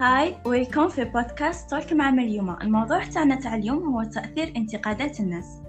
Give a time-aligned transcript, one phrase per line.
[0.00, 5.62] هاي ويلكم في بودكاست توك مع مريومة الموضوع تاعنا تاع اليوم هو تأثير انتقادات الناس.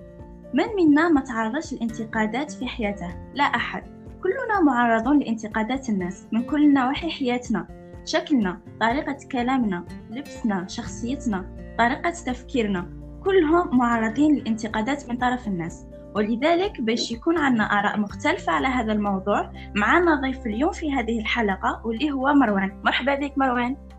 [0.54, 3.84] من منا ما تعرضش للانتقادات في حياته؟ لا أحد.
[4.24, 7.68] كلنا معرضون لانتقادات الناس من كل نواحي حياتنا.
[8.06, 11.46] شكلنا طريقة كلامنا لبسنا شخصيتنا
[11.78, 12.90] طريقة تفكيرنا
[13.24, 15.86] كلهم معرضين للانتقادات من طرف الناس.
[16.16, 21.82] ولذلك باش يكون عنا آراء مختلفة على هذا الموضوع معنا ضيف اليوم في هذه الحلقة
[21.86, 22.82] واللي هو مروان.
[22.84, 23.91] مرحبا بك مروان.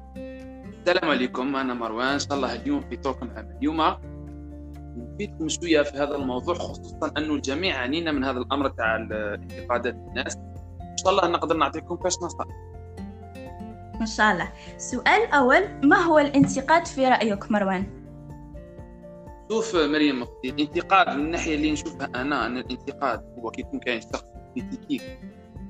[0.82, 2.06] السلام عليكم أنا مروان.
[2.06, 3.80] إن شاء الله اليوم في توك مع اليوم.
[4.96, 10.36] نفيدكم شوية في هذا الموضوع خصوصا انه الجميع عانينا من هذا الأمر تاع انتقادات الناس.
[10.36, 12.56] إن شاء الله نقدر نعطيكم كاش نصائح.
[14.00, 14.52] إن شاء الله.
[14.76, 17.86] السؤال الأول ما هو الانتقاد في رأيك مروان؟
[19.50, 24.24] شوف مريم الانتقاد من الناحيه اللي نشوفها أنا أن الانتقاد هو كيكون كاين شخص
[24.54, 25.18] كريتيكيك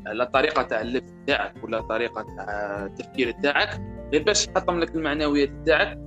[0.07, 2.47] على طريقة تاع اللبس تاعك ولا طريقة تاع
[2.87, 5.99] التفكير تاعك غير باش يحطم لك المعنويات تاعك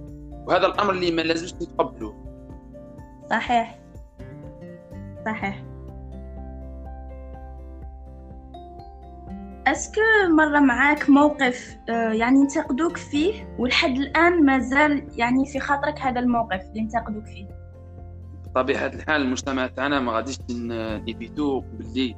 [0.47, 2.25] وهذا الأمر اللي ما لازمش تتقبلوه
[3.29, 3.79] صحيح.
[5.25, 5.63] صحيح.
[9.67, 10.01] est-ce que
[10.37, 16.61] مر معاك موقف آه، يعني ينتقدوك فيه ولحد الآن مازال يعني في خاطرك هذا الموقف
[16.61, 17.47] اللي ينتقدوك فيه؟
[18.45, 22.15] بطبيعة الحال المجتمع تاعنا ما غاديش نيفيتو باللي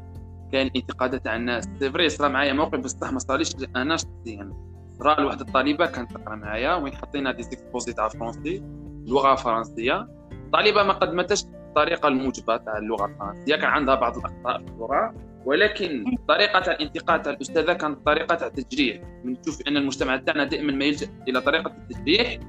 [0.51, 1.69] كاين انتقادات على الناس.
[1.79, 4.53] c'est vrai صرا معايا موقف بصح ما صارليش أنا شخصيا.
[4.99, 8.63] صرا لواحد الطالبة كانت تقرأ معايا وين حطينا des exposés تاع français
[9.07, 10.07] لغة فرنسية.
[10.31, 15.13] الطالبة ما قدمتش الطريقة الموجبة تاع اللغة الفرنسية كان عندها بعض الأخطاء في اللغة.
[15.45, 20.43] ولكن طريقة تاع الانتقاد تاع الأستاذة كانت طريقة تاع التجريح من تشوف أن المجتمع تاعنا
[20.43, 22.39] دائما ما يلجأ إلى طريقة التجريح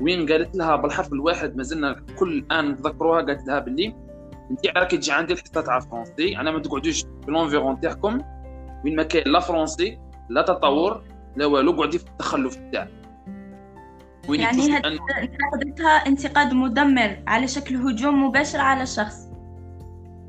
[0.00, 3.94] وين قالت لها بالحرف الواحد مازلنا كل الآن نتذكروها قالت لها باللي
[4.50, 8.18] انت راكي تجي عندي الحصة تاع الفرنسي أنا ما تقعدوش في l'environ تاعكم
[8.84, 9.98] وين ما كاين لا français
[10.30, 11.02] لا تطور
[11.36, 12.90] لا والو قعدي في التخلف تاعك
[14.28, 19.28] يعني انتقدتها انتقاد مدمر على شكل هجوم مباشر على الشخص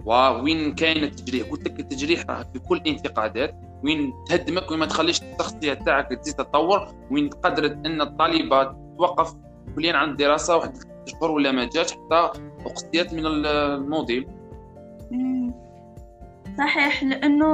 [0.05, 5.21] وين كاين التجريح؟ قلت لك التجريح راه في كل انتقادات وين تهدمك وين ما تخليش
[5.21, 8.63] الشخصية تاعك تزيد تطور وين قدرت أن الطالبة
[8.97, 9.35] توقف
[9.75, 12.29] كليا عن الدراسه واحد شهور ولا ما جاتش حتى
[12.65, 14.27] أقصيت من الموديل.
[16.57, 17.45] صحيح لأنه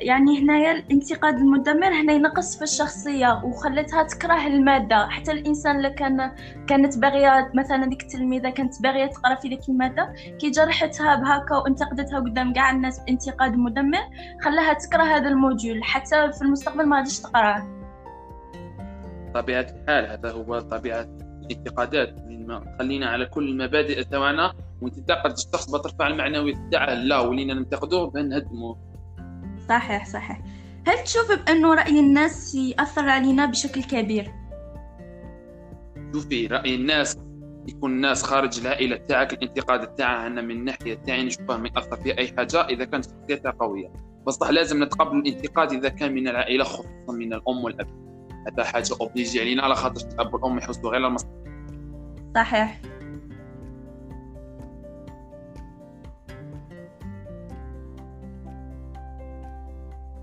[0.00, 5.08] يعني هنايا الانتقاد المدمر هنا ينقص في الشخصية وخلتها تكره المادة.
[5.08, 6.32] حتى الإنسان اللي كان
[6.66, 12.18] كانت باغية مثلا ديك التلميذة كانت باغية تقرأ في ديك المادة كي جرحتها بهكا وانتقدتها
[12.18, 14.02] قدام كاع الناس بانتقاد مدمر
[14.40, 17.76] خلاها تكره هذا الموجول حتى في المستقبل ما غاديش تقراه
[19.34, 21.06] طبيعة الحال هذا هو طبيعة
[21.42, 22.14] الانتقادات.
[22.28, 24.54] ما خلينا على كل المبادئ تاعنا.
[24.82, 28.78] وتنتقد الشخص بترفع المعنويات تاعه لا ولينا ننتقدوه بنهدموه
[29.68, 30.40] صحيح صحيح.
[30.86, 34.32] هل تشوف بأنه رأي الناس يأثر علينا بشكل كبير؟
[36.14, 37.18] شوفي رأي الناس
[37.68, 42.18] يكون الناس خارج العائلة تاعك الانتقاد تاعها أنا من الناحية تاعي نشوفه ما يأثر في
[42.18, 43.92] أي حاجة إذا كانت شخصيتها قوية.
[44.26, 47.88] بصح لازم نتقبل الانتقاد إذا كان من العائلة خصوصا من الأم والأب.
[48.48, 51.32] هذا حاجة أوبليجي علينا على خاطر الأب والأم يحسوا غير المصلحة.
[52.34, 52.80] صحيح.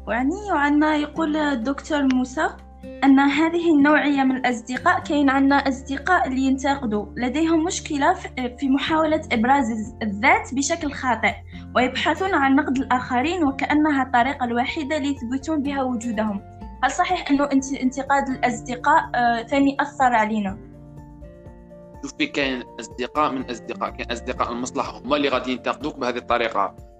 [0.07, 2.49] وعني وعنا يقول الدكتور موسى
[3.03, 7.05] أن هذه النوعية من الأصدقاء كاين عنا أصدقاء اللي ينتقدوا.
[7.17, 8.13] لديهم مشكلة
[8.59, 11.33] في محاولة إبراز الذات بشكل خاطئ
[11.75, 16.41] ويبحثون عن نقد الآخرين وكأنها الطريقة الوحيدة ليثبتون بها وجودهم.
[16.83, 17.49] هل صحيح أنه
[17.81, 20.57] انتقاد الأصدقاء آه، ثاني أثر علينا؟
[22.03, 26.92] شوفي كاين أصدقاء من أصدقاء كاين أصدقاء المصلحة هما اللي غادي ينتقدوك بهذه الطريقة.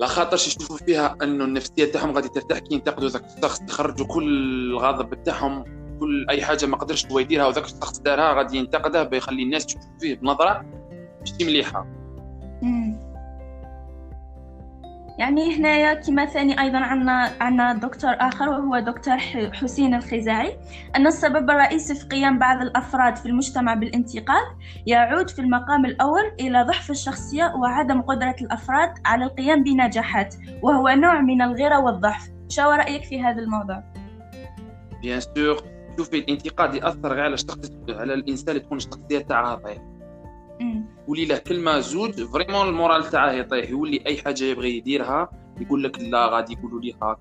[0.00, 4.28] لا خاطرش يشوفوا فيها أنه النفسية تاعهم غادي ترتاح كي ينتقدوا ذاك الشخص يخرجوا كل
[4.70, 5.64] الغضب تاعهم
[6.00, 9.98] كل أي حاجة ما قدرش هو يديرها وذاك الشخص دارها غادي ينتقدها بيخلي الناس تشوفوا
[10.00, 10.64] فيه بنظرة
[11.20, 11.86] ماشي مليحة.
[15.18, 19.16] يعني هنايا كما ثاني أيضا عندنا عندنا دكتور آخر وهو دكتور
[19.52, 20.58] حسين الخزاعي.
[20.96, 24.46] أن السبب الرئيسي في قيام بعض الأفراد في المجتمع بالانتقاد
[24.86, 31.20] يعود في المقام الأول إلى ضعف الشخصية وعدم قدرة الأفراد على القيام بنجاحات وهو نوع
[31.20, 32.28] من الغيرة والضعف.
[32.48, 33.82] شو رأيك في هذا الموضوع؟
[35.02, 35.62] بيان سور
[35.96, 39.97] شوفي الانتقاد يأثر غير على الشخص على الإنسان اللي تكون الشخصيه تاعها ضعيفه
[41.08, 43.70] ولي له كلمه زوج vraiment ال moral تاعه يطيح.
[43.70, 47.18] يولي أي حاجة يبغي يديرها يقول لك لا غادي يقولوا لي هاك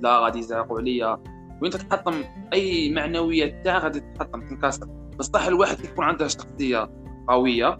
[0.00, 1.18] لا غادي يزعقوا عليا.
[1.62, 4.86] وأنت تحطم أي معنويات تاعه غادي تحطم تنكسر
[5.18, 6.90] بصح الواحد يكون عنده شخصية
[7.28, 7.78] قوية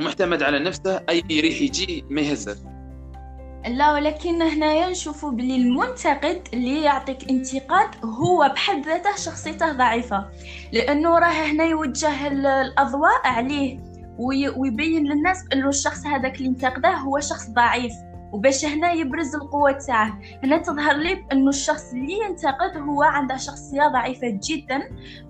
[0.00, 2.58] ومعتمد على نفسه أي ريح يجي ما يهزش
[3.68, 10.28] لا ولكن هنايا نشوفوا بلي المنتقد اللي يعطيك انتقاد هو بحد ذاته شخصيته ضعيفة.
[10.72, 13.91] لأنه راه هنا يوجه الأضواء عليه.
[14.18, 17.92] ويبين للناس أنه الشخص هذاك اللي انتقده هو شخص ضعيف.
[18.32, 20.20] وباش هنا يبرز القوة تاعه.
[20.44, 24.82] هنا تظهر لي أنه الشخص اللي ينتقد هو عنده شخصية ضعيفة جدا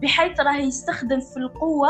[0.02, 1.88] بحيث راه يستخدم في القوة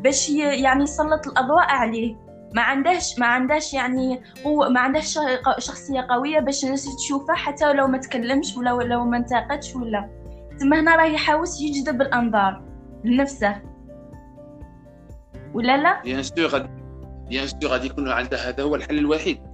[0.00, 2.16] باش يعني يسلط الأضواء عليه.
[2.54, 5.18] ما عندهش ما عندهش يعني قوة ما عندهش
[5.58, 10.10] شخصية قوية باش الناس تشوفه حتى لو ما تكلمش ولا لو ما انتقدش ولا.
[10.60, 12.62] تما هنا راه يحاوس يجذب الأنظار
[13.04, 13.69] لنفسه.
[15.54, 16.68] ولا لا؟ bien sûr غادي
[17.28, 19.50] bien sûr غادي يكون عنده هذا هو الحل الوحيد.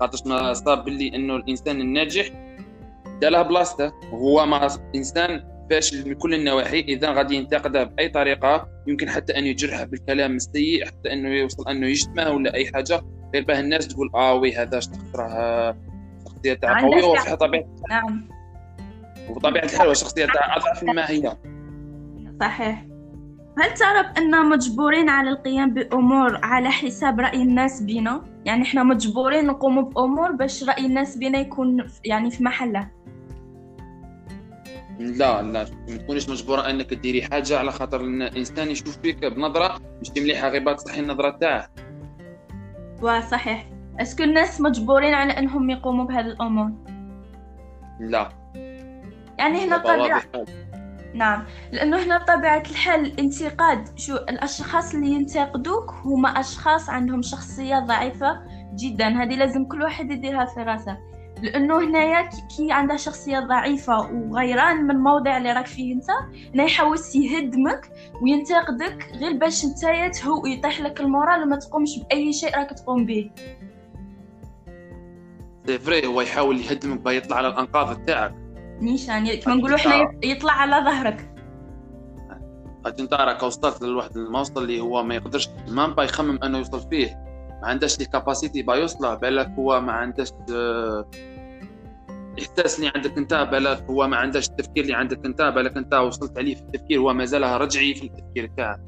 [0.00, 2.30] خاطرش ما صاب باللي إنه الإنسان الناجح
[3.20, 9.10] داله بلاصته وهو ما إنسان فاشل من كل النواحي إذا غادي ينتقده بأي طريقة يمكن
[9.10, 13.00] حتى أن يجرحه بالكلام السيء حتى أنه يوصل أنه يشتمه ولا أي حاجة.
[13.34, 15.76] غير باه الناس تقول آه oui هذا شخص راه
[16.24, 18.28] شخصية تاع قويه وفي طبيعة نعم.
[19.28, 21.36] وطبيعه الحال شخصية تاع أضعف مما هي.
[22.40, 22.84] صحيح.
[23.58, 29.46] هل ترى بأننا مجبورين على القيام بأمور على حساب رأي الناس بينا؟ يعني إحنا مجبورين
[29.46, 32.88] نقوم بأمور باش رأي الناس بينا يكون يعني في محله.
[34.98, 40.10] لا لا ما تكونيش مجبورة أنك ديري حاجة على خاطر الانسان يشوف فيك بنظرة مش
[40.16, 41.68] مليحه غير تصحي النظرة تاعه.
[43.02, 43.66] وصحيح
[44.00, 46.70] أسكو الناس مجبورين على أنهم يقوموا بهذه الأمور؟
[48.00, 48.28] لا.
[49.38, 50.22] يعني هنا طبيعة
[51.14, 51.44] نعم.
[51.72, 58.40] لأنه هنا بطبيعة الحال الانتقاد شو الأشخاص اللي ينتقدوك هما أشخاص عندهم شخصية ضعيفة
[58.74, 59.22] جدا.
[59.22, 60.98] هذه لازم كل واحد يديرها في راسه.
[61.42, 62.22] لأنه هنايا
[62.56, 66.10] كي عندها شخصية ضعيفة وغيران من الموضع اللي راك فيه أنت
[66.54, 67.90] هنا يحاول يهدمك
[68.22, 73.30] وينتقدك غير باش نتايا هو يطيح لك moral وما تقومش بأي شيء راك تقوم به.
[75.66, 78.47] c'est vrai هو يحاول يهدمك باه يطلع على الأنقاض تاعك
[78.80, 81.34] نيشان يعني كما نقولوا إحنا يطلع على ظهرك.
[82.84, 86.88] قد انت راك وصلت للواحد الموصل اللي هو ما يقدرش ما با يخمم إنه يوصل
[86.90, 87.06] فيه.
[87.62, 90.28] ما عندهاش les capacités با يوصله بالك هو ما عندهاش
[92.38, 96.38] الاحساس اللي عندك أنت بالك هو ما عندهاش التفكير اللي عندك أنت بالك أنت وصلت
[96.38, 98.78] عليه في التفكير هو مازال رجعي في التفكير تاعه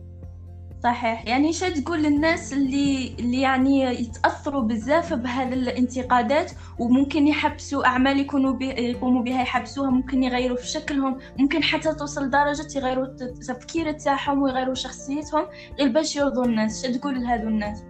[0.82, 1.26] صحيح.
[1.26, 8.52] يعني شو تقول للناس اللي اللي يعني يتأثروا بزاف بهذه الانتقادات وممكن يحبسوا أعمال يكونوا
[8.52, 14.42] بي يقوموا بها يحبسوها ممكن يغيروا في شكلهم ممكن حتى توصل لدرجه يغيروا التفكير تاعهم
[14.42, 15.46] ويغيروا شخصيتهم
[15.78, 16.86] غير باش يرضوا الناس.
[16.86, 17.82] شو تقول لهذو الناس؟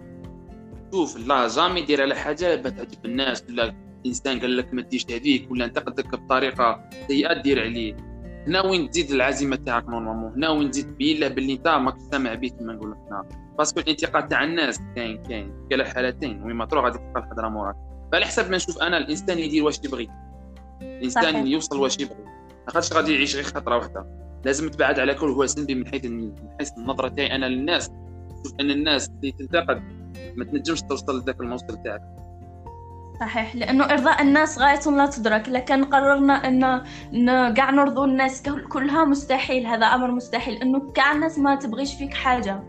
[0.93, 3.43] شوف لا جامي يدير على حاجة بتعجب الناس.
[3.49, 8.10] ولا إنسان قال لك ما تديش هذيك ولا انتقدك بطريقة سيئة دير عليه.
[8.47, 12.33] هنا وين تزيد العزيمة تاعك normalement هنا وين تزيد تبين له باللي انت ماك سامع
[12.33, 13.25] به كما نقول لك هنا
[13.57, 15.53] parce que الانتقاد تاع الناس كاين كاين.
[15.69, 17.75] كاين الحالتين وين ما تروح غادي تلقى الحضرة موراك.
[18.13, 20.09] على حسب ما نشوف أنا الإنسان يدير واش يبغي.
[20.81, 21.45] الإنسان صحيح.
[21.45, 22.23] يوصل واش يبغي.
[22.67, 24.05] ما خاطرش غادي يعيش غير خطرة واحدة.
[24.45, 27.91] لازم تبعد على كل هو سلبي من حيث من حيث النظرة تاعي أنا للناس.
[28.43, 29.81] شوف أن الناس اللي تنتقد
[30.35, 32.01] ما تنجمش توصل لذاك الموصل تاعك.
[33.21, 39.67] صحيح لأنه إرضاء الناس غاية لا تدرك لكن قررنا ان كاع نرضوا الناس كلها مستحيل
[39.67, 42.63] هذا أمر مستحيل إنه كاع الناس ما تبغيش فيك حاجة.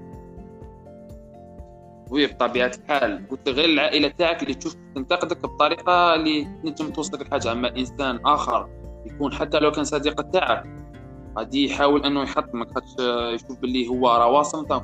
[2.11, 7.53] وي بطبيعة الحال قلت غير العائلة تاعك اللي تشوف تنتقدك بطريقة اللي تنجم توصلك الحاجة
[7.53, 8.69] أما إنسان آخر
[9.06, 10.65] يكون حتى لو كان صديق تاعك
[11.39, 12.69] غادي يحاول إنه يحطمك
[13.35, 14.82] يشوف باللي هو راه واصل انت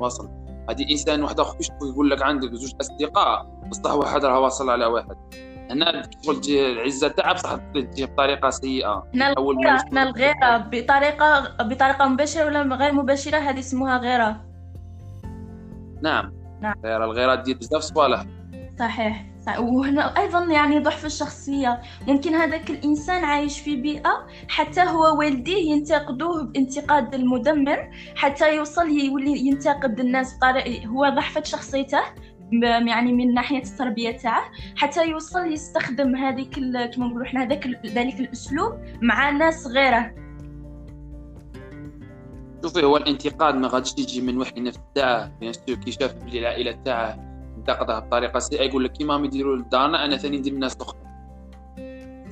[0.00, 0.43] واصل.
[0.70, 5.16] هذه إنسان واحد آخر يقول لك عندك زوج أصدقاء بصح واحد راه واصل على واحد.
[5.70, 9.06] هنا تدخل العزة تاعها بصح تجي بطريقة سيئة.
[9.14, 14.44] هنا الغيره هنا الغيره بطريقة بطريقة مباشره ولا غير مباشره هذه اسمها غيرة.
[16.02, 16.32] نعم.
[16.60, 16.74] نعم.
[16.84, 18.24] غيره الغيرة دير بزاف صوالح.
[18.78, 19.33] صحيح.
[19.48, 21.82] وهنا أيضا يعني ضعف الشخصية.
[22.08, 29.46] ممكن هذاك الإنسان عايش في بيئة حتى هو والديه ينتقدوه بانتقاد المدمر حتى يوصل يولي
[29.46, 32.00] ينتقد الناس بطريقة هو ضعفت شخصيته
[32.62, 34.44] يعني من ناحية التربية تاعه
[34.76, 38.72] حتى يوصل يستخدم هذيك كما نقولوا إحنا هذاك ذلك الأسلوب
[39.02, 40.14] مع ناس غيره.
[42.62, 45.38] شوفي هو الانتقاد ما غاديش يجي من وحي نفس تاعه.
[45.40, 47.33] bien sûr كي شاف بلي العائلة تاعه
[47.68, 50.98] ينتقدها بطريقه سيئه يقول لك كيما هم يديروا لدارنا أنا ثاني ندير الناس الاخرى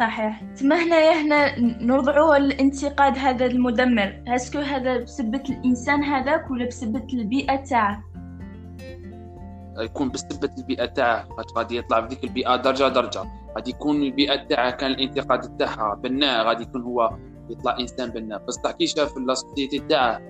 [0.01, 0.43] صحيح.
[0.61, 4.23] تما هنايا هنا نرضعوا الانتقاد هذا المدمر.
[4.29, 8.05] est-ce que هذا بسبة الإنسان هذاك ولا بسبة البيئة تاعه؟
[9.79, 11.29] يكون بسبة البيئة تاعه.
[11.57, 13.23] غادي يطلع في ذيك البيئة درجة درجة.
[13.57, 17.17] غادي يكون البيئة تاعه كان الانتقاد تاعها بناء غادي يكون هو
[17.51, 18.45] يطلع إنسان بناء.
[18.49, 20.21] بس كي شاف السوسيتي تاعه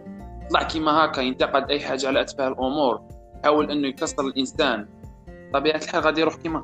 [0.51, 3.12] طلع كيما هكا ينتقد أي حاجة على اتفه الأمور.
[3.43, 4.89] يحاول أنه يكسر الإنسان.
[5.53, 6.63] طبيعه الحال غادي يروح كيما؟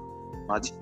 [0.50, 0.72] غادي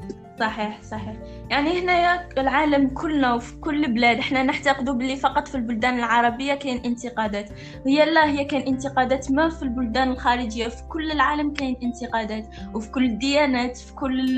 [0.41, 1.17] صحيح صحيح.
[1.50, 6.83] يعني هنايا العالم كلنا وفي كل البلاد إحنا نعتقدوا باللي فقط في البلدان العربية كاين
[6.85, 7.50] انتقادات.
[7.87, 12.47] هي لا هي كاين انتقادات ما في البلدان الخارجية في كل العالم كاين انتقادات.
[12.75, 14.37] وفي كل الديانات في كل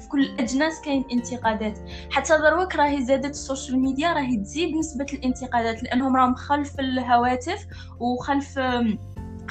[0.00, 1.78] في كل الأجناس كاين انتقادات.
[2.10, 7.66] حتى دروك راهي زادت ال social media راهي تزيد نسبة الانتقادات لأنهم راهم خلف الهواتف
[8.00, 8.58] وخلف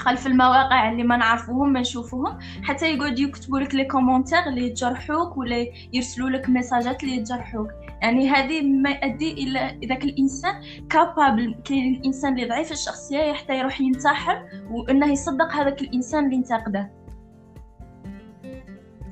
[0.03, 2.39] خلف المواقع اللي ما نعرفوهم ما نشوفوهم.
[2.63, 7.69] حتى يقعدوا يكتبوا لك les commentaires اللي يجرحوك ولا يرسلوا لك message ات اللي يجرحوك
[8.01, 10.53] يعني هذه ما يؤدي إلى ذاك الإنسان
[10.89, 16.91] capable كاين الإنسان اللي ضعيف الشخصية حتى يروح ينتحر وإنه يصدق هذاك الإنسان اللي انتقده.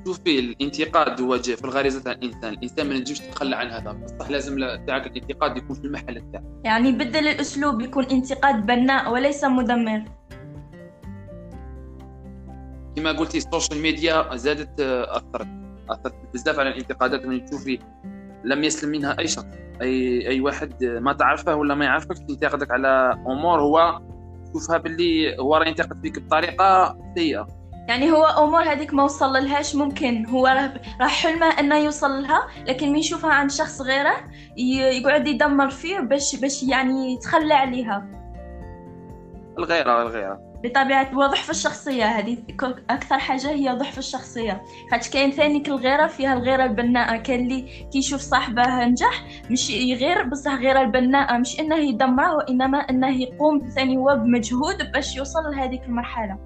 [0.06, 2.52] شوفي الانتقاد هو جاء في الغريزة تاع الإنسان.
[2.52, 3.92] الإنسان ما نجمش تتخلى عن هذا.
[3.92, 9.44] بصح لازم تاعك الانتقاد يكون في المحل تاعك يعني بدل الأسلوب يكون انتقاد بناء وليس
[9.44, 10.04] مدمر.
[12.96, 15.48] كما قلتي ال social media زادت آه، أثرت
[15.90, 17.26] أثرت بزاف على الانتقادات.
[17.26, 17.78] من تشوفي
[18.44, 19.46] لم يسلم منها أي شخص
[19.82, 24.00] أي أي واحد ما تعرفه ولا ما يعرفك ينتقدك على أمور هو
[24.52, 27.46] شوفها باللي هو راه ينتقد فيك بطريقة سيئة.
[27.88, 30.46] يعني هو أمور هذيك ما وصل لهاش ممكن هو
[31.00, 34.14] راه حلمه إنه يوصل لها لكن من يشوفها عند شخص غيره
[34.56, 38.06] يقعد يدمر فيه باش باش يعني يتخلى عليها.
[39.58, 40.51] الغيرة الغيرة.
[40.64, 42.04] بطبيعة وضعف الشخصية.
[42.04, 42.38] هذه
[42.90, 44.62] أكثر حاجة هي ضعف الشخصية.
[44.90, 47.16] خاطش كاين ثاني الغيرة فيها الغيرة البناءة.
[47.16, 51.38] كاين اللي كيشوف صاحبه نجح مش يغير بصح غيرة البناءة.
[51.38, 56.38] مش إنه يدمره وإنما إنه يقوم ثاني هو بمجهود باش يوصل لهذيك المرحلة.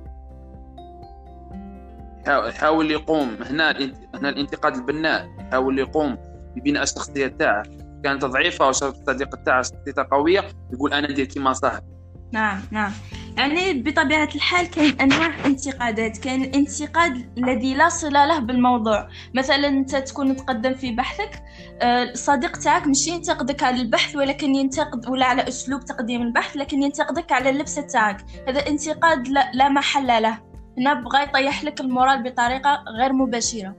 [2.28, 3.36] يحاول يقوم.
[3.50, 3.70] هنا
[4.14, 5.28] هنا الانتقاد البناء.
[5.40, 6.18] يحاول يقوم
[6.56, 7.62] ببناء الشخصية تاعه.
[8.04, 11.86] كانت ضعيفة والصديقة تاعه شخصيتها قوية يقول أنا ندير كيما صاحبي.
[12.32, 12.92] نعم نعم.
[13.36, 19.08] يعني بطبيعة الحال كاين أنواع انتقادات كاين الانتقاد الذي لا صلة له بالموضوع.
[19.34, 21.42] مثلا أنت تكون تقدم في بحثك
[21.82, 26.82] الصديق آه، تاعك مش ينتقدك على البحث ولكن ينتقد ولا على أسلوب تقديم البحث لكن
[26.82, 28.24] ينتقدك على اللبسة تاعك.
[28.48, 30.38] هذا انتقاد لا, لا محل له.
[30.78, 33.76] هنا بغى يطيح لك المورال بطريقة غير مباشرة.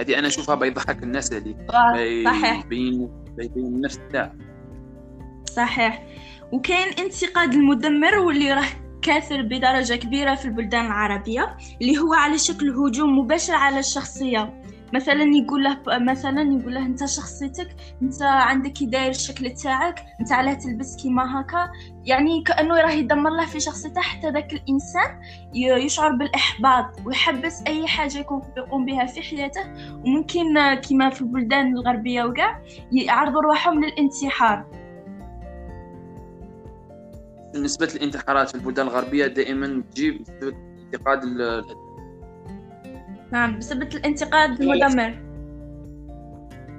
[0.00, 1.54] هذه أنا أشوفها بيضحك الناس هذه
[2.24, 2.66] صحيح.
[2.66, 4.32] بين بين النفس تاعك.
[5.56, 6.02] صحيح.
[6.52, 8.66] وكاين انتقاد المدمر واللي راه
[9.02, 14.62] كاثر بدرجة كبيرة في البلدان العربية اللي هو على شكل هجوم مباشر على الشخصية.
[14.94, 17.68] مثلا يقول له مثلا يقول له أنت شخصيتك
[18.02, 21.70] أنت عندك كي داير الشكل تاعك أنت علاه تلبس كيما هكا.
[22.04, 25.20] يعني كأنه راه يدمر له في شخصيته حتى ذاك الإنسان
[25.54, 29.60] يشعر بالإحباط ويحبس أي حاجة يكون يقوم بها في حياته.
[30.04, 32.62] وممكن كما في البلدان الغربية وكاع
[32.92, 34.85] يعرضوا روحهم للانتحار.
[37.62, 40.24] نسبة الانتحارات في البلدان الغربية دائما تجيب
[40.94, 41.20] انتقاد
[43.32, 45.26] نعم بسبب الانتقاد المدمر.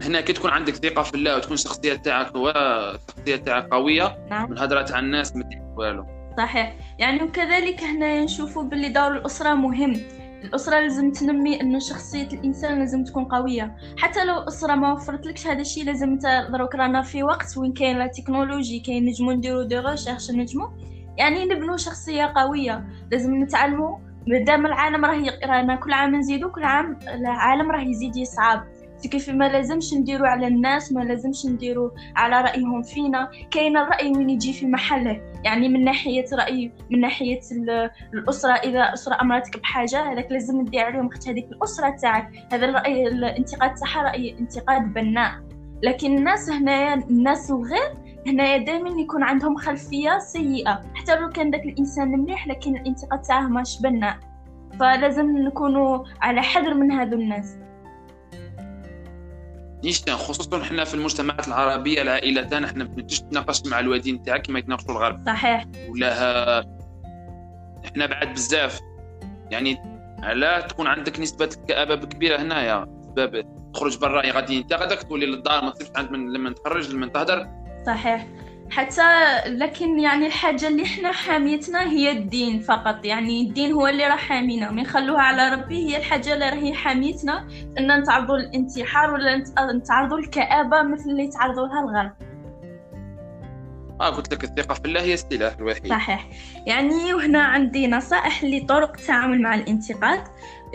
[0.02, 2.50] هنا كي تكون عندك ثقة في الله وتكون الشخصية تاعك هو
[2.96, 4.52] الشخصية تاعك قوية نعم.
[4.52, 5.44] من هضرة تاع الناس ما
[5.78, 6.06] والو.
[6.38, 6.76] صحيح.
[7.00, 10.02] يعني وكذلك هنا نشوفوا باللي دور الأسرة مهم.
[10.44, 13.76] الأسرة لازم تنمي إنه شخصية الإنسان لازم تكون قوية.
[13.98, 17.98] حتى لو الأسرة ما وفرتلكش هذا الشيء لازم انت دروك رانا في وقت وين كاين
[17.98, 20.70] la technologie كاين نجمو نديرو des recherches نجمو.
[21.18, 22.88] يعني نبنو شخصية قوية.
[23.12, 28.64] لازم نتعلمو مادام العالم راه رانا كل عام نزيدو كل عام العالم راه يزيد يصعب.
[29.06, 33.32] كيف ما لازمش نديرو على الناس ما لازمش نديرو على رأيهم فينا.
[33.52, 37.40] كاين الرأي وين يجي في محله يعني من ناحية رأي من ناحية
[38.14, 38.54] الأسرة.
[38.54, 42.32] إذا أسرة أمرتك بحاجة هذاك لازم ندير عليهم اخت هذيك الأسرة تاعك.
[42.54, 45.32] هذا الرأي الانتقاد تاعها رأي انتقاد بناء.
[45.84, 47.94] لكن الناس هنايا الناس الغير
[48.28, 50.82] هنايا دائما يكون عندهم خلفية سيئة.
[50.96, 54.18] حتى لو كان داك الإنسان مليح لكن الانتقاد تاعه ماش بناء.
[54.80, 57.58] فلازم نكونوا على حذر من هذو الناس.
[59.84, 64.60] نيشان خصوصا حنا في المجتمعات العربية العائله تاعنا حنا ما تناقش مع الوالدين تاعك كما
[64.60, 65.26] يتناقشوا الغرب.
[65.26, 65.66] صحيح.
[65.90, 66.66] ولا
[67.94, 68.80] حنا بعد بزاف.
[69.52, 69.78] يعني
[70.20, 72.88] علاه تكون عندك نسبة الكآبه كبيرة هنايا.
[73.16, 77.48] سبب تخرج برا غادي ينتقدك تولي للدار ما تصيرش عند من لما تخرج لما تهدر.
[77.86, 78.28] صحيح.
[78.70, 79.02] حتى
[79.46, 83.06] لكن يعني الحاجة اللي إحنا حاميتنا هي الدين فقط.
[83.06, 84.72] يعني الدين هو اللي راه حامينا.
[84.72, 87.48] من خلوها على ربي هي الحاجة اللي راهي حاميتنا.
[87.80, 89.44] إن نتعرضوا للانتحار ولا
[89.74, 92.12] نتعرضوا للكآبة مثل اللي تعرضوا لها الغرب.
[94.02, 95.88] آه قلت لك الثقة في الله هي السلاح الوحيد.
[95.88, 96.28] صحيح.
[96.66, 100.24] يعني وهنا عندي نصائح لطرق التعامل مع الانتقاد.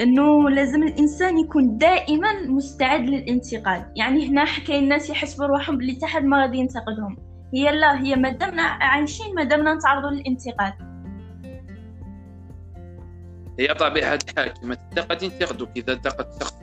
[0.00, 3.92] إنه لازم الإنسان يكون دائما مستعد للانتقاد.
[3.96, 7.31] يعني هنا كاين ناس يحسبوا روحهم باللي تحد ما غادي ينتقدهم.
[7.54, 10.72] هي لا هي ما دمنا عايشين ما دمنا نتعرضوا للانتقاد.
[13.58, 16.54] هي طبيعة الحال كما تنتقد ينتقدك إذا انتقد شخص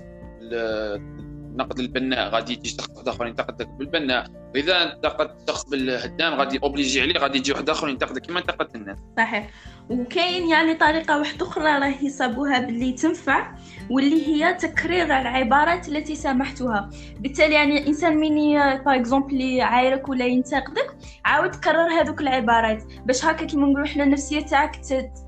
[0.41, 4.27] النقد البناء غادي يجي شخص آخر ينتقدك بالبناء.
[4.55, 8.97] واذا انتقد شخص بالهدام غادي اوبليجي عليه غادي يجي واحد آخر ينتقدك كما انتقدت الناس.
[9.17, 9.49] صحيح.
[9.89, 13.51] وكاين يعني طريقة واحدة أخرى راه يصابوها باللي تنفع
[13.89, 20.25] واللي هي تكرير العبارات التي سمحتها بالتالي يعني الانسان من باغ اكزومبل اللي عايرك ولا
[20.25, 22.83] ينتقدك عاود تكرر هذوك العبارات.
[23.05, 24.75] باش هكا كيما نقولوا حنا النفسية تاعك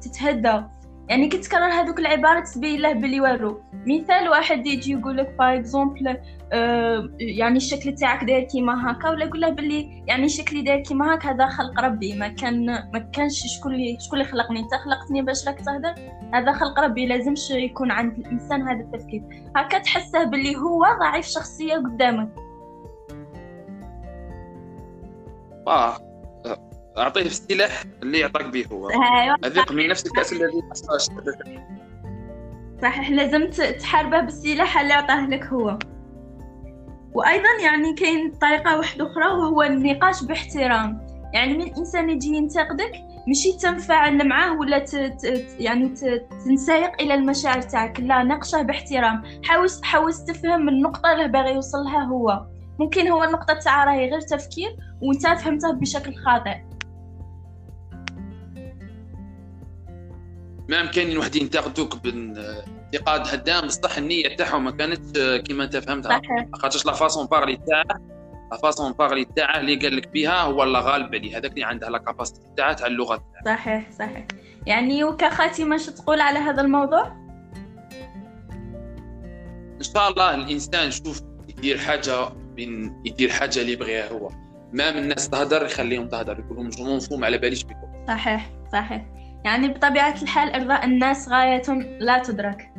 [0.01, 0.63] تتهدى.
[1.10, 6.18] يعني كتكرر هذوك العبارات تبين له بلي ورو مثال واحد يجي يقول لك باغ اكزومبل
[7.20, 11.29] يعني الشكل تاعك داير كيما هكا ولا يقول له بلي يعني شكلي داير كيما هكا
[11.29, 14.60] هذا خلق ربي ما كان ما كانش شكون اللي شكون اللي خلقني.
[14.60, 15.93] انت خلقتني باش راك تهدر؟
[16.34, 19.24] هذا خلق ربي لازمش يكون عند الإنسان هذا التفكير.
[19.55, 22.29] هكا تحسه بلي هو ضعيف شخصية قدامك.
[25.67, 25.98] آه
[26.98, 28.89] أعطيه السلاح اللي يعطاك به هو.
[28.89, 29.38] أيوة.
[29.46, 30.62] اذق من نفس الكاس الذي
[32.81, 35.77] صحيح لازم تحاربه بالسلاح اللي عطاه لك هو.
[37.13, 41.08] وأيضا يعني كاين طريقة واحدة أخرى وهو النقاش باحترام.
[41.34, 42.91] يعني من الانسان يجي ينتقدك
[43.27, 44.96] ماشي تنفعل معاه ولا ت...
[44.96, 45.56] ت...
[45.60, 46.25] يعني ت...
[46.46, 48.00] تنسايق إلى المشاعر تاعك.
[48.00, 49.24] لا ناقشه باحترام.
[49.44, 52.46] حاول حاول تفهم النقطة اللي باغي يوصل لها هو.
[52.80, 56.56] ممكن هو النقطة تاعها راهي غير تفكير وأنت فهمتها بشكل خاطئ.
[60.71, 63.67] ما كاين واحد ينتقدوك بانتقاد هدام.
[63.67, 66.21] بصح النية تاعهم ما كانت كيما انت فهمتها
[66.53, 68.01] خاطرش لا فاسون بارلي تاعه
[68.51, 71.37] لا فاسون بارلي تاعه اللي قال لك بها هو اللي غالب عليه.
[71.37, 74.27] هذاك اللي عنده لا كاباسيتي تاعه تاع اللغة صحيح صحيح.
[74.67, 77.07] يعني وكخاتمه شو تقول على هذا الموضوع؟
[79.77, 84.29] إن شاء الله الإنسان يشوف يدير حاجة بين يدير حاجة اللي يبغيها هو.
[84.73, 88.05] ما من الناس تهدر يخليهم تهدر يقول لهم جو مفهوم على باليش بكم.
[88.07, 89.05] صحيح صحيح.
[89.43, 91.69] يعني بطبيعة الحال إرضاء الناس غاية
[92.00, 92.71] لا تدرك.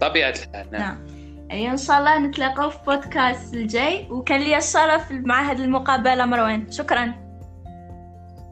[0.00, 1.06] طبيعة الحال نعم, نعم.
[1.48, 6.70] يعني إن شاء الله نتلاقوا في بودكاست الجاي وكان لي الشرف مع هذه المقابلة مروان.
[6.70, 7.14] شكرا.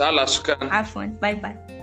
[0.01, 0.75] الله شكرا.
[0.75, 1.05] عفوا.
[1.05, 1.80] باي باي.